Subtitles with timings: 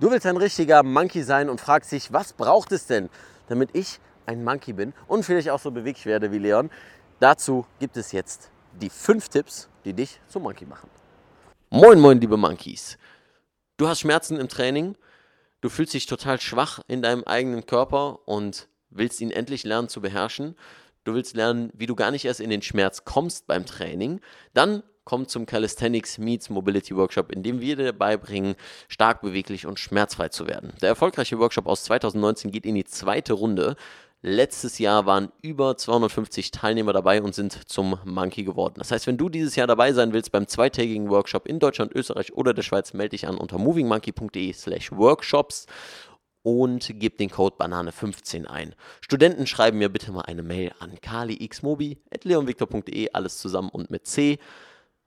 [0.00, 3.10] Du willst ein richtiger Monkey sein und fragst dich, was braucht es denn,
[3.48, 6.70] damit ich ein Monkey bin und vielleicht auch so beweglich werde wie Leon?
[7.18, 8.48] Dazu gibt es jetzt
[8.80, 10.88] die fünf Tipps, die dich zum Monkey machen.
[11.70, 12.96] Moin, moin, liebe Monkeys.
[13.76, 14.94] Du hast Schmerzen im Training,
[15.62, 20.00] du fühlst dich total schwach in deinem eigenen Körper und willst ihn endlich lernen zu
[20.00, 20.54] beherrschen.
[21.02, 24.20] Du willst lernen, wie du gar nicht erst in den Schmerz kommst beim Training.
[24.54, 28.56] Dann komm zum Calisthenics Meets Mobility Workshop, in dem wir dir beibringen,
[28.88, 30.74] stark beweglich und schmerzfrei zu werden.
[30.82, 33.76] Der erfolgreiche Workshop aus 2019 geht in die zweite Runde.
[34.20, 38.74] Letztes Jahr waren über 250 Teilnehmer dabei und sind zum Monkey geworden.
[38.76, 42.34] Das heißt, wenn du dieses Jahr dabei sein willst beim zweitägigen Workshop in Deutschland, Österreich
[42.34, 45.64] oder der Schweiz, melde dich an unter movingmonkey.de slash workshops
[46.42, 48.74] und gib den Code Banane15 ein.
[49.00, 54.38] Studenten schreiben mir bitte mal eine Mail an kalixmobi.leonvictor.de, alles zusammen und mit C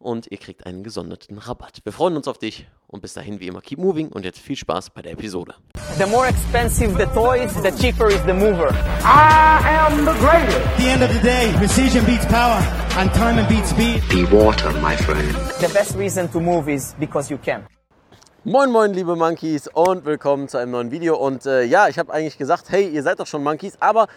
[0.02, 1.80] und ihr kriegt einen gesonderten Rabatt.
[1.84, 4.56] Wir freuen uns auf dich und bis dahin wie immer keep moving und jetzt viel
[4.56, 5.54] Spaß bei der Episode.
[5.98, 8.70] The more expensive the toys, the cheaper is the mover.
[9.04, 10.58] I am the greatest.
[10.58, 12.62] At the end of the day, precision beats power
[12.98, 14.02] and time beats speed.
[14.10, 15.34] Be water, my friend.
[15.60, 17.66] The best reason to move is because you can.
[18.44, 22.12] Moin moin liebe Monkeys und willkommen zu einem neuen Video und äh, ja, ich habe
[22.12, 24.08] eigentlich gesagt, hey, ihr seid doch schon Monkeys, aber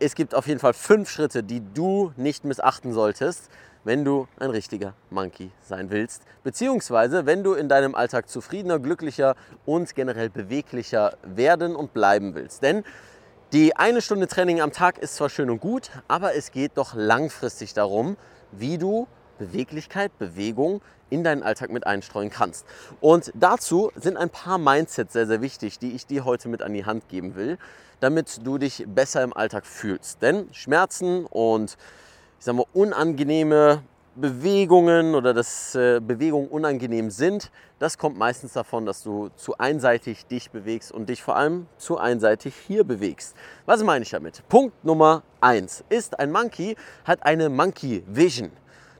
[0.00, 3.48] es gibt auf jeden Fall fünf Schritte, die du nicht missachten solltest,
[3.84, 9.36] wenn du ein richtiger Monkey sein willst, beziehungsweise wenn du in deinem Alltag zufriedener, glücklicher
[9.64, 12.62] und generell beweglicher werden und bleiben willst.
[12.62, 12.84] Denn
[13.52, 16.94] die eine Stunde Training am Tag ist zwar schön und gut, aber es geht doch
[16.94, 18.16] langfristig darum,
[18.52, 22.66] wie du Beweglichkeit, Bewegung in deinen Alltag mit einstreuen kannst.
[23.00, 26.74] Und dazu sind ein paar Mindsets sehr, sehr wichtig, die ich dir heute mit an
[26.74, 27.58] die Hand geben will,
[27.98, 30.22] damit du dich besser im Alltag fühlst.
[30.22, 31.76] Denn Schmerzen und
[32.40, 33.82] ich sag mal, unangenehme
[34.16, 40.24] Bewegungen oder dass äh, Bewegungen unangenehm sind, das kommt meistens davon, dass du zu einseitig
[40.24, 43.36] dich bewegst und dich vor allem zu einseitig hier bewegst.
[43.66, 44.42] Was meine ich damit?
[44.48, 48.50] Punkt Nummer eins ist, ein Monkey hat eine Monkey Vision.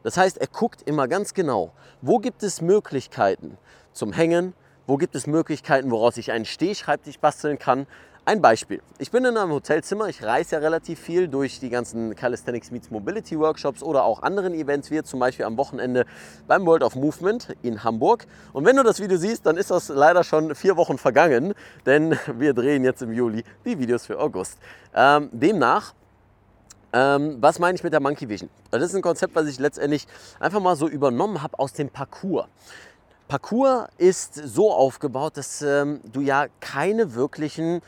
[0.02, 1.72] Das heißt, er guckt immer ganz genau,
[2.02, 3.56] wo gibt es Möglichkeiten
[3.94, 4.52] zum Hängen,
[4.86, 7.86] wo gibt es Möglichkeiten, woraus ich einen Stehschreibtisch basteln kann,
[8.30, 8.80] ein Beispiel.
[8.98, 12.88] Ich bin in einem Hotelzimmer, ich reise ja relativ viel durch die ganzen Calisthenics Meets
[12.88, 16.06] Mobility Workshops oder auch anderen Events, wie zum Beispiel am Wochenende
[16.46, 18.28] beim World of Movement in Hamburg.
[18.52, 21.54] Und wenn du das Video siehst, dann ist das leider schon vier Wochen vergangen,
[21.86, 24.58] denn wir drehen jetzt im Juli die Videos für August.
[24.94, 25.94] Ähm, demnach
[26.92, 28.48] ähm, was meine ich mit der Monkey Vision?
[28.70, 30.06] Das ist ein Konzept, was ich letztendlich
[30.38, 32.46] einfach mal so übernommen habe aus dem Parcours.
[33.26, 37.80] Parcours ist so aufgebaut, dass ähm, du ja keine wirklichen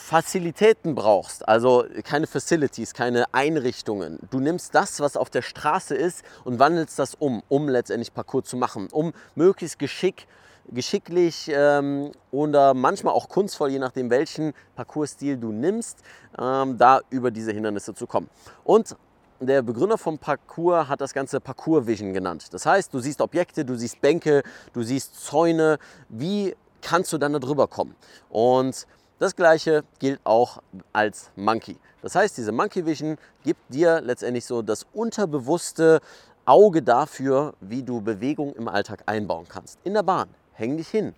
[0.00, 4.18] Fazilitäten brauchst, also keine Facilities, keine Einrichtungen.
[4.30, 8.48] Du nimmst das, was auf der Straße ist und wandelst das um, um letztendlich Parcours
[8.48, 10.26] zu machen, um möglichst geschick,
[10.68, 15.98] geschicklich ähm, oder manchmal auch kunstvoll, je nachdem welchen Parcoursstil du nimmst,
[16.38, 18.28] ähm, da über diese Hindernisse zu kommen.
[18.64, 18.96] Und
[19.38, 22.46] der Begründer vom Parcours hat das Ganze Parcours Vision genannt.
[22.52, 25.78] Das heißt, du siehst Objekte, du siehst Bänke, du siehst Zäune.
[26.08, 27.94] Wie kannst du dann da drüber kommen?
[28.28, 28.86] Und
[29.20, 31.76] das gleiche gilt auch als Monkey.
[32.02, 36.00] Das heißt, diese Monkey Vision gibt dir letztendlich so das unterbewusste
[36.46, 39.78] Auge dafür, wie du Bewegung im Alltag einbauen kannst.
[39.84, 41.14] In der Bahn, häng dich hin.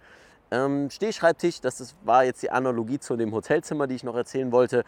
[0.50, 4.84] Ähm, Stehschreibtisch, das war jetzt die Analogie zu dem Hotelzimmer, die ich noch erzählen wollte.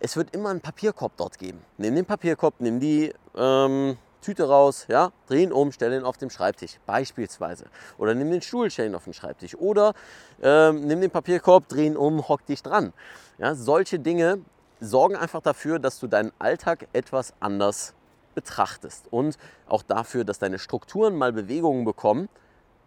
[0.00, 1.62] Es wird immer einen Papierkorb dort geben.
[1.76, 6.16] Nimm den Papierkorb, nimm die ähm, Tüte raus, ja, dreh ihn um, stell ihn auf
[6.16, 7.66] den Schreibtisch, beispielsweise.
[7.96, 9.54] Oder nimm den Stuhl, stell ihn auf den Schreibtisch.
[9.54, 9.94] Oder
[10.42, 12.92] ähm, nimm den Papierkorb, dreh ihn um, hock dich dran.
[13.38, 14.40] Ja, solche Dinge
[14.80, 17.94] sorgen einfach dafür, dass du deinen Alltag etwas anders
[18.34, 19.06] betrachtest.
[19.12, 19.38] Und
[19.68, 22.28] auch dafür, dass deine Strukturen mal Bewegungen bekommen,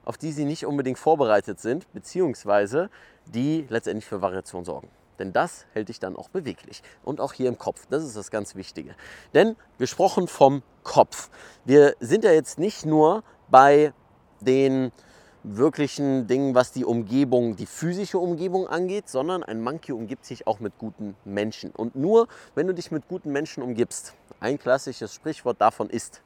[0.04, 2.90] auf die sie nicht unbedingt vorbereitet sind, beziehungsweise
[3.28, 4.90] die letztendlich für Variation sorgen.
[5.20, 6.82] Denn das hält dich dann auch beweglich.
[7.04, 7.86] Und auch hier im Kopf.
[7.90, 8.96] Das ist das ganz Wichtige.
[9.34, 11.30] Denn gesprochen vom Kopf.
[11.66, 13.94] Wir sind ja jetzt nicht nur bei
[14.42, 14.92] den
[15.44, 20.60] wirklichen Dingen, was die Umgebung, die physische Umgebung angeht, sondern ein Monkey umgibt sich auch
[20.60, 21.72] mit guten Menschen.
[21.72, 26.22] Und nur wenn du dich mit guten Menschen umgibst, ein klassisches Sprichwort davon ist,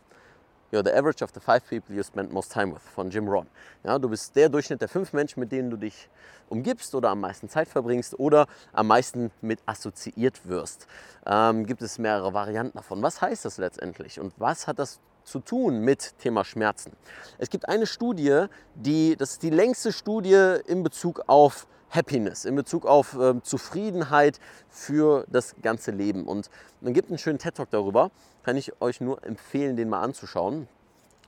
[0.74, 3.46] You're the average of the five people you spend most time with von Jim Rohn.
[3.84, 6.10] Ja, du bist der Durchschnitt der fünf Menschen, mit denen du dich
[6.50, 10.88] umgibst oder am meisten Zeit verbringst oder am meisten mit assoziiert wirst.
[11.28, 13.04] Ähm, gibt es mehrere Varianten davon.
[13.04, 16.94] Was heißt das letztendlich und was hat das zu tun mit Thema Schmerzen?
[17.38, 22.56] Es gibt eine Studie, die, das ist die längste Studie in Bezug auf Happiness, in
[22.56, 26.26] Bezug auf äh, Zufriedenheit für das ganze Leben.
[26.26, 26.50] Und
[26.82, 28.12] man gibt einen schönen TED-Talk darüber,
[28.44, 30.68] kann ich euch nur empfehlen, den mal anzuschauen.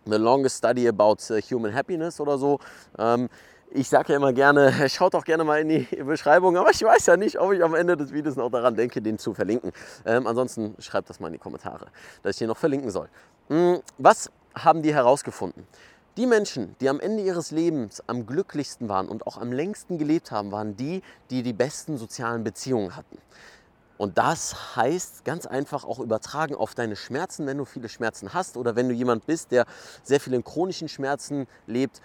[0.05, 2.59] The Longest Study About äh, Human Happiness oder so.
[2.97, 3.29] Ähm,
[3.71, 7.07] Ich sage ja immer gerne, schaut doch gerne mal in die Beschreibung, aber ich weiß
[7.07, 9.71] ja nicht, ob ich am Ende des Videos noch daran denke, den zu verlinken.
[10.05, 11.87] Ähm, ansonsten schreibt das mal in die Kommentare,
[12.23, 13.09] dass ich den noch verlinken soll.
[13.49, 15.67] Hm, was haben die herausgefunden?
[16.17, 20.31] Die Menschen, die am Ende ihres Lebens am glücklichsten waren und auch am längsten gelebt
[20.31, 23.17] haben, waren die, die die besten sozialen Beziehungen hatten.
[23.97, 28.55] Und das heißt ganz einfach auch übertragen auf deine Schmerzen, wenn du viele Schmerzen hast
[28.55, 29.65] oder wenn du jemand bist, der
[30.03, 32.01] sehr viel in chronischen Schmerzen lebt.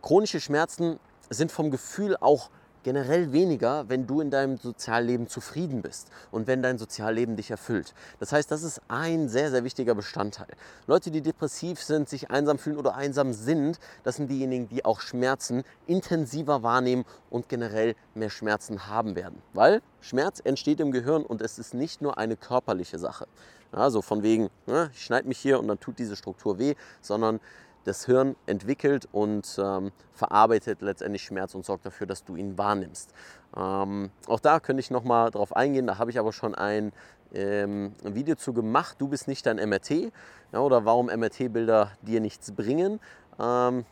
[0.00, 0.98] Chronische Schmerzen
[1.28, 2.48] sind vom Gefühl auch
[2.86, 7.94] generell weniger, wenn du in deinem Sozialleben zufrieden bist und wenn dein Sozialleben dich erfüllt.
[8.20, 10.46] Das heißt, das ist ein sehr, sehr wichtiger Bestandteil.
[10.86, 15.00] Leute, die depressiv sind, sich einsam fühlen oder einsam sind, das sind diejenigen, die auch
[15.00, 19.42] Schmerzen intensiver wahrnehmen und generell mehr Schmerzen haben werden.
[19.52, 23.26] Weil Schmerz entsteht im Gehirn und es ist nicht nur eine körperliche Sache.
[23.72, 27.40] Also von wegen, ne, ich schneide mich hier und dann tut diese Struktur weh, sondern
[27.86, 33.12] das Hirn entwickelt und ähm, verarbeitet letztendlich Schmerz und sorgt dafür, dass du ihn wahrnimmst.
[33.56, 36.92] Ähm, auch da könnte ich nochmal drauf eingehen, da habe ich aber schon ein,
[37.32, 38.96] ähm, Video zu gemacht.
[38.98, 40.12] Du bist nicht dein MRT
[40.52, 43.00] ja, oder warum MRT-Bilder dir nichts bringen.
[43.38, 43.84] Ähm,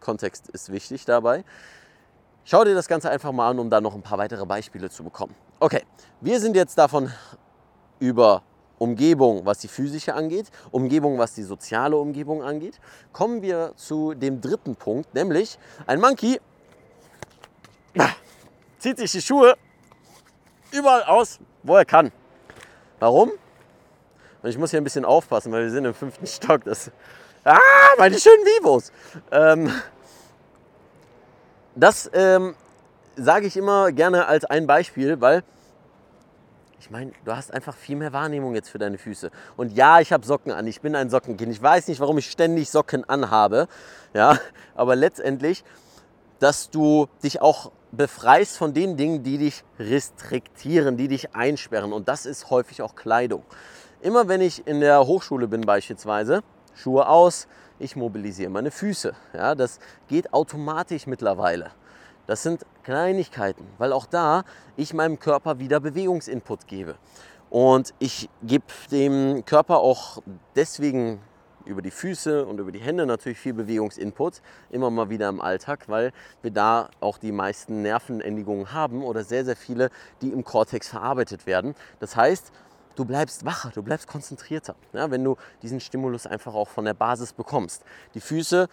[0.00, 1.44] Kontext ist wichtig dabei.
[2.44, 5.02] Schau dir das Ganze einfach mal an, um da noch ein paar weitere Beispiele zu
[5.02, 5.34] bekommen.
[5.60, 5.82] Okay,
[6.20, 7.10] wir sind jetzt davon
[8.00, 8.42] über
[8.78, 12.80] Umgebung, was die physische angeht, Umgebung, was die soziale Umgebung angeht,
[13.12, 16.40] kommen wir zu dem dritten Punkt, nämlich ein Monkey
[18.84, 19.56] zieht sich die Schuhe
[20.70, 22.12] überall aus, wo er kann.
[22.98, 23.30] Warum?
[24.42, 26.64] Und ich muss hier ein bisschen aufpassen, weil wir sind im fünften Stock.
[26.64, 26.90] Das,
[27.44, 27.58] ah,
[27.96, 28.92] meine schönen Vivos.
[29.30, 29.72] Ähm,
[31.74, 32.54] das ähm,
[33.16, 35.44] sage ich immer gerne als ein Beispiel, weil
[36.78, 39.30] ich meine, du hast einfach viel mehr Wahrnehmung jetzt für deine Füße.
[39.56, 40.66] Und ja, ich habe Socken an.
[40.66, 41.52] Ich bin ein Sockenkind.
[41.52, 43.68] Ich weiß nicht, warum ich ständig Socken anhabe.
[44.12, 44.38] Ja,
[44.74, 45.64] aber letztendlich,
[46.40, 51.92] dass du dich auch befreist von den Dingen, die dich restriktieren, die dich einsperren.
[51.92, 53.44] Und das ist häufig auch Kleidung.
[54.00, 56.42] Immer wenn ich in der Hochschule bin beispielsweise,
[56.74, 57.46] Schuhe aus,
[57.78, 59.14] ich mobilisiere meine Füße.
[59.32, 59.78] Ja, das
[60.08, 61.70] geht automatisch mittlerweile.
[62.26, 64.44] Das sind Kleinigkeiten, weil auch da
[64.76, 66.96] ich meinem Körper wieder Bewegungsinput gebe.
[67.50, 70.22] Und ich gebe dem Körper auch
[70.56, 71.20] deswegen
[71.66, 75.84] über die Füße und über die Hände natürlich viel Bewegungsinput, immer mal wieder im Alltag,
[75.88, 76.12] weil
[76.42, 81.46] wir da auch die meisten Nervenendigungen haben oder sehr, sehr viele, die im Kortex verarbeitet
[81.46, 81.74] werden.
[82.00, 82.52] Das heißt,
[82.96, 86.94] du bleibst wacher, du bleibst konzentrierter, ja, wenn du diesen Stimulus einfach auch von der
[86.94, 87.84] Basis bekommst.
[88.14, 88.68] Die Füße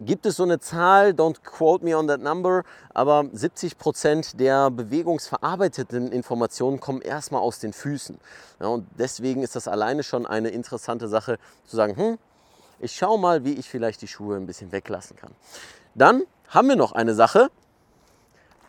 [0.00, 2.62] gibt es so eine Zahl, don't quote me on that number,
[2.92, 8.18] aber 70 Prozent der bewegungsverarbeiteten Informationen kommen erstmal aus den Füßen.
[8.60, 12.18] Ja, und deswegen ist das alleine schon eine interessante Sache zu sagen, hm,
[12.80, 15.30] ich schaue mal, wie ich vielleicht die Schuhe ein bisschen weglassen kann.
[15.94, 17.50] Dann haben wir noch eine Sache,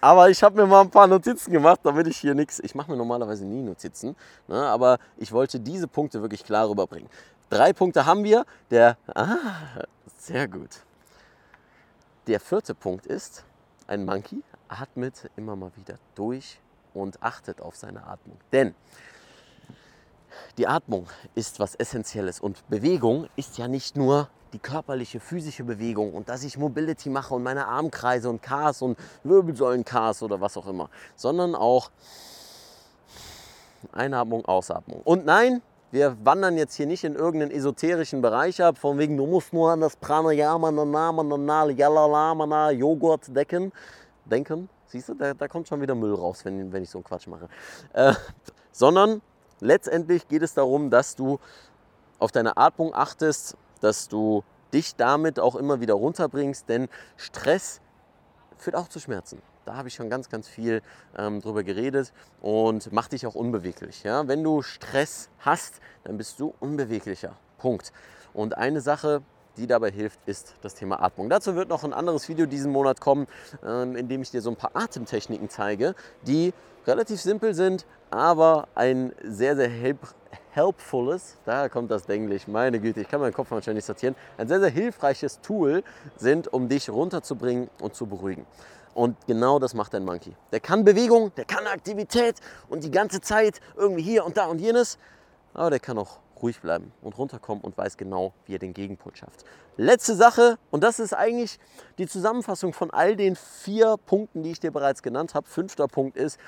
[0.02, 2.60] aber ich habe mir mal ein paar Notizen gemacht, damit ich hier nichts.
[2.60, 4.16] Ich mache mir normalerweise nie Notizen,
[4.48, 7.10] ne, aber ich wollte diese Punkte wirklich klar rüberbringen.
[7.50, 8.46] Drei Punkte haben wir.
[8.70, 9.38] Der, ah,
[10.18, 10.70] sehr gut.
[12.28, 13.44] Der vierte Punkt ist,
[13.86, 16.60] ein Monkey atmet immer mal wieder durch
[16.96, 18.38] und achtet auf seine Atmung.
[18.52, 18.74] Denn
[20.58, 26.16] die Atmung ist was Essentielles und Bewegung ist ja nicht nur die körperliche, physische Bewegung
[26.16, 30.66] und dass ich Mobility mache und meine Armkreise und Cars und Wirbelsäulen-Cars oder was auch
[30.66, 31.92] immer, sondern auch
[33.92, 35.02] Einatmung, Ausatmung.
[35.04, 35.62] Und nein,
[35.96, 39.72] wir wandern jetzt hier nicht in irgendeinen esoterischen Bereich ab, von wegen, du musst nur
[39.72, 43.72] an das Pranayama, Nanama, Yalalamana, Joghurt decken.
[44.26, 47.06] Denken, siehst du, da, da, kommt schon wieder Müll raus, wenn, wenn ich so einen
[47.06, 47.48] Quatsch mache.
[47.94, 48.14] Äh,
[48.74, 49.22] sondern
[49.62, 51.40] letztendlich geht es darum, dass du
[52.20, 57.80] auf deine Atmung achtest, dass du dich damit auch immer wieder runterbringst, denn Stress
[58.58, 59.42] führt auch zu Schmerzen.
[59.66, 60.84] Da habe ich schon ganz, ganz viel
[61.18, 64.04] ähm, drüber geredet und mach dich auch unbeweglich.
[64.04, 64.28] Ja?
[64.28, 67.36] Wenn du Stress hast, dann bist du unbeweglicher.
[67.58, 67.92] Punkt.
[68.34, 69.24] Und eine Sache,
[69.58, 71.30] die dabei hilft, ist das Thema Atmung.
[71.30, 73.26] Dazu wird noch ein anderes Video diesen Monat kommen,
[73.66, 75.96] ähm, in dem ich dir so ein paar Atemtechniken zeige,
[76.28, 76.54] die
[76.86, 80.00] relativ simpel sind, aber ein sehr, sehr help
[80.52, 84.62] helpfules, da kommt das Englisch, meine Güte, ich kann meinen Kopf wahrscheinlich sortieren, ein sehr,
[84.62, 85.84] sehr hilfreiches Tool
[86.16, 88.46] sind, um dich runterzubringen und zu beruhigen.
[88.96, 90.36] Und genau das macht ein Monkey.
[90.54, 94.60] Der kann Bewegung, der kann Aktivität und die ganze Zeit irgendwie hier und da und
[94.60, 94.98] jenes.
[95.54, 99.14] Aber der kann auch ruhig bleiben und runterkommen und weiß genau, wie er den Gegenpol
[99.14, 99.44] schafft.
[99.76, 101.60] Letzte Sache, und das ist eigentlich
[101.98, 105.46] die Zusammenfassung von all den vier Punkten, die ich dir bereits genannt habe.
[105.46, 106.40] Fünfter Punkt ist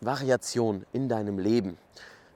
[0.00, 1.78] Variation in deinem Leben.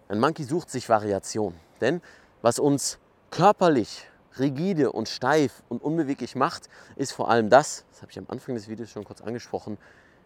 [0.08, 1.54] Ein Monkey sucht sich Variation.
[1.80, 2.00] Denn
[2.42, 2.98] was uns
[3.30, 4.08] körperlich
[4.38, 8.54] rigide und steif und unbeweglich macht, ist vor allem das, das habe ich am Anfang
[8.54, 9.78] des Videos schon kurz angesprochen,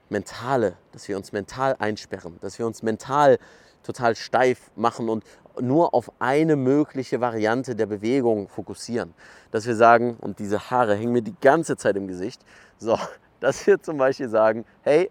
[0.09, 3.39] mentale, dass wir uns mental einsperren, dass wir uns mental
[3.83, 5.25] total steif machen und
[5.61, 9.13] nur auf eine mögliche Variante der Bewegung fokussieren.
[9.51, 12.43] Dass wir sagen, und diese Haare hängen mir die ganze Zeit im Gesicht,
[12.79, 12.99] so,
[13.41, 15.11] dass wir zum Beispiel sagen, hey,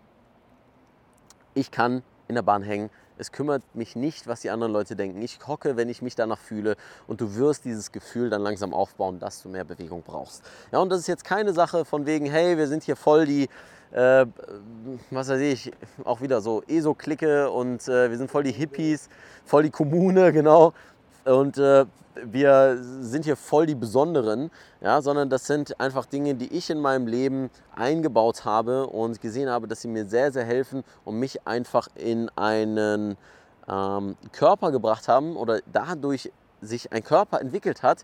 [1.53, 2.89] ich kann in der Bahn hängen,
[3.21, 5.21] es kümmert mich nicht, was die anderen Leute denken.
[5.21, 6.75] Ich hocke, wenn ich mich danach fühle
[7.05, 10.43] und du wirst dieses Gefühl dann langsam aufbauen, dass du mehr Bewegung brauchst.
[10.71, 13.47] Ja, und das ist jetzt keine Sache von wegen, hey, wir sind hier voll die,
[13.91, 14.25] äh,
[15.11, 15.71] was weiß ich,
[16.03, 19.07] auch wieder so ESO-Clique und äh, wir sind voll die Hippies,
[19.45, 20.73] voll die Kommune, genau.
[21.25, 21.85] Und äh,
[22.15, 24.51] wir sind hier voll die Besonderen,
[24.81, 29.49] ja, sondern das sind einfach Dinge, die ich in meinem Leben eingebaut habe und gesehen
[29.49, 33.17] habe, dass sie mir sehr, sehr helfen und mich einfach in einen
[33.69, 38.03] ähm, Körper gebracht haben oder dadurch sich ein Körper entwickelt hat,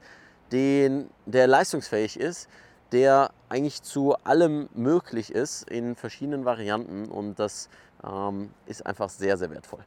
[0.52, 2.48] den, der leistungsfähig ist,
[2.92, 7.70] der eigentlich zu allem möglich ist in verschiedenen Varianten und das
[8.04, 9.84] ähm, ist einfach sehr, sehr wertvoll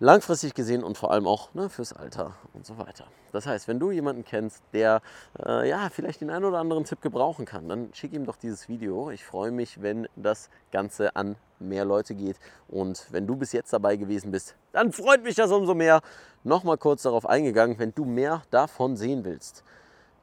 [0.00, 3.04] langfristig gesehen und vor allem auch ne, fürs Alter und so weiter.
[3.32, 5.00] Das heißt, wenn du jemanden kennst, der
[5.44, 8.68] äh, ja vielleicht den einen oder anderen Tipp gebrauchen kann, dann schick ihm doch dieses
[8.68, 9.10] Video.
[9.10, 12.36] Ich freue mich, wenn das Ganze an mehr Leute geht.
[12.68, 16.00] Und wenn du bis jetzt dabei gewesen bist, dann freut mich das umso mehr.
[16.44, 19.62] Nochmal kurz darauf eingegangen, wenn du mehr davon sehen willst,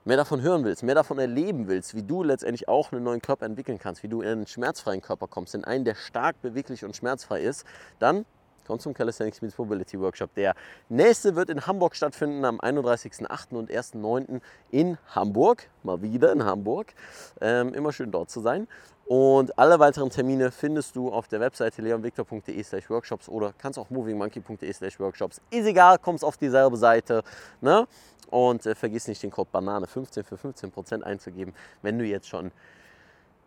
[0.04, 3.46] mehr davon hören willst, mehr davon erleben willst, wie du letztendlich auch einen neuen Körper
[3.46, 6.96] entwickeln kannst, wie du in einen schmerzfreien Körper kommst, in einen, der stark beweglich und
[6.96, 7.66] schmerzfrei ist,
[8.00, 8.26] dann
[8.70, 10.32] komm zum Calisthenics Meets Mobility Workshop.
[10.36, 10.54] Der
[10.90, 13.56] nächste wird in Hamburg stattfinden am 31.08.
[13.56, 14.42] und 1.09.
[14.70, 15.68] in Hamburg.
[15.82, 16.94] Mal wieder in Hamburg.
[17.42, 18.68] Ähm, immer schön dort zu sein.
[19.08, 23.90] Und alle weiteren Termine findest du auf der Webseite leonvictor.de slash workshops oder kannst auch
[23.90, 25.42] movingmonkey.de slash workshops.
[25.50, 27.24] Ist egal, kommst auf dieselbe Seite.
[27.62, 27.88] Ne?
[28.30, 32.52] Und äh, vergiss nicht den Code BANANE15 für 15% einzugeben, wenn du jetzt schon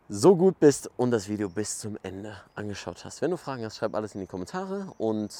[0.08, 3.22] so gut bist und das Video bis zum Ende angeschaut hast.
[3.22, 4.92] Wenn du Fragen hast, schreib alles in die Kommentare.
[4.98, 5.32] Und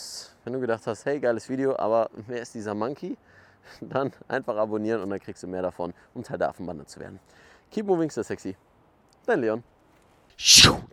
[0.44, 3.16] wenn du gedacht hast, hey, geiles Video, aber wer ist dieser Monkey?
[3.80, 7.20] Dann einfach abonnieren und dann kriegst du mehr davon, um Teil der Affenbande zu werden.
[7.70, 8.56] Keep moving, stay sexy.
[9.24, 9.62] Dein Leon.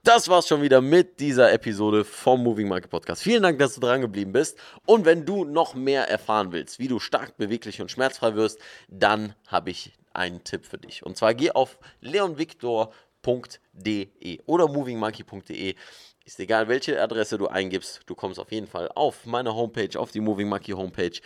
[0.04, 3.24] Das war's schon wieder mit dieser Episode vom Moving Monkey Podcast.
[3.24, 4.58] Vielen Dank, dass du dran geblieben bist.
[4.86, 9.34] Und wenn du noch mehr erfahren willst, wie du stark, beweglich und schmerzfrei wirst, dann
[9.48, 11.04] habe ich einen Tipp für dich.
[11.04, 12.94] Und zwar geh auf leonvictor.com
[13.26, 15.76] movingmonkey.de oder movingmonkey.de.
[16.26, 20.12] Ist egal, welche Adresse du eingibst, du kommst auf jeden Fall auf meine Homepage, auf
[20.12, 21.20] die Moving Monkey Homepage,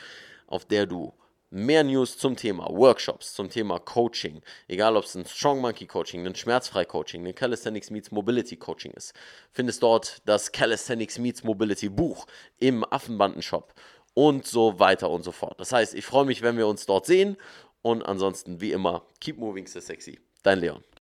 [0.47, 1.13] auf der du
[1.49, 6.25] mehr News zum Thema Workshops, zum Thema Coaching, egal ob es ein Strong Monkey Coaching,
[6.25, 9.13] ein Schmerzfrei Coaching, ein Calisthenics Meets Mobility Coaching ist,
[9.51, 12.25] findest dort das Calisthenics Meets Mobility Buch
[12.59, 13.73] im Affenbanden-Shop
[14.13, 15.59] und so weiter und so fort.
[15.59, 17.37] Das heißt, ich freue mich, wenn wir uns dort sehen
[17.81, 20.19] und ansonsten wie immer, keep moving so sexy.
[20.43, 20.83] Dein Leon.